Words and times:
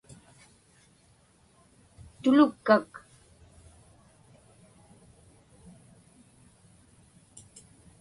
tulukkak 2.21 2.87